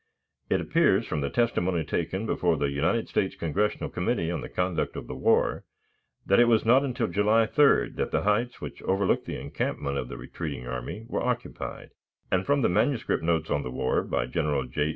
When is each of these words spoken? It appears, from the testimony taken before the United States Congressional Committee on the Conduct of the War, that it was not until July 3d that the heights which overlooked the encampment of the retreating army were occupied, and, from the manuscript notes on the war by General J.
It 0.49 0.59
appears, 0.59 1.05
from 1.05 1.21
the 1.21 1.29
testimony 1.29 1.83
taken 1.83 2.25
before 2.25 2.57
the 2.57 2.71
United 2.71 3.07
States 3.07 3.35
Congressional 3.35 3.87
Committee 3.87 4.31
on 4.31 4.41
the 4.41 4.49
Conduct 4.49 4.95
of 4.95 5.05
the 5.05 5.13
War, 5.13 5.63
that 6.25 6.39
it 6.39 6.45
was 6.47 6.65
not 6.65 6.83
until 6.83 7.05
July 7.05 7.45
3d 7.45 7.97
that 7.97 8.09
the 8.09 8.23
heights 8.23 8.59
which 8.59 8.81
overlooked 8.81 9.27
the 9.27 9.39
encampment 9.39 9.99
of 9.99 10.07
the 10.09 10.17
retreating 10.17 10.65
army 10.65 11.05
were 11.07 11.21
occupied, 11.21 11.91
and, 12.31 12.47
from 12.47 12.63
the 12.63 12.67
manuscript 12.67 13.21
notes 13.21 13.51
on 13.51 13.61
the 13.61 13.69
war 13.69 14.01
by 14.01 14.25
General 14.25 14.65
J. 14.65 14.89